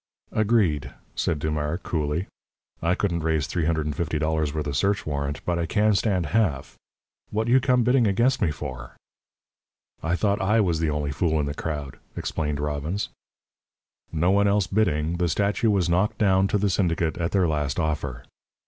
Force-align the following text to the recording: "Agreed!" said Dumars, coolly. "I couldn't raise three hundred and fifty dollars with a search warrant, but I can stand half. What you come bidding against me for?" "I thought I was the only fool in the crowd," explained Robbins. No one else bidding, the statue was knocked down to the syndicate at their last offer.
"Agreed!" 0.31 0.95
said 1.13 1.37
Dumars, 1.37 1.79
coolly. 1.83 2.25
"I 2.81 2.95
couldn't 2.95 3.19
raise 3.21 3.45
three 3.45 3.65
hundred 3.65 3.85
and 3.85 3.95
fifty 3.95 4.17
dollars 4.17 4.51
with 4.51 4.65
a 4.65 4.73
search 4.73 5.05
warrant, 5.05 5.45
but 5.45 5.59
I 5.59 5.67
can 5.67 5.93
stand 5.93 6.25
half. 6.33 6.75
What 7.29 7.47
you 7.47 7.59
come 7.59 7.83
bidding 7.83 8.07
against 8.07 8.41
me 8.41 8.49
for?" 8.49 8.97
"I 10.01 10.15
thought 10.15 10.41
I 10.41 10.59
was 10.59 10.79
the 10.79 10.89
only 10.89 11.11
fool 11.11 11.39
in 11.39 11.45
the 11.45 11.53
crowd," 11.53 11.99
explained 12.17 12.59
Robbins. 12.59 13.09
No 14.11 14.31
one 14.31 14.47
else 14.47 14.65
bidding, 14.65 15.17
the 15.17 15.29
statue 15.29 15.69
was 15.69 15.87
knocked 15.87 16.17
down 16.17 16.47
to 16.47 16.57
the 16.57 16.71
syndicate 16.71 17.19
at 17.19 17.29
their 17.31 17.47
last 17.47 17.79
offer. 17.79 18.23